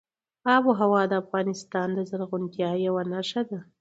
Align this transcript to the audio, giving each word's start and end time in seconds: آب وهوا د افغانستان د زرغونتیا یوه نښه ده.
آب 0.55 0.63
وهوا 0.69 1.01
د 1.07 1.13
افغانستان 1.23 1.87
د 1.93 1.99
زرغونتیا 2.09 2.69
یوه 2.85 3.03
نښه 3.11 3.41
ده. 3.49 3.59